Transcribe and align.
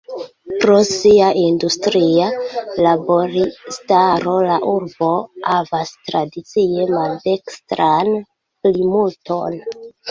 Pro 0.61 0.77
sia 0.91 1.27
industria 1.41 2.29
laboristaro 2.87 4.35
la 4.49 4.57
urbo 4.75 5.13
havas 5.53 5.95
tradicie 6.11 6.91
maldekstran 6.99 8.15
plimulton. 8.19 9.67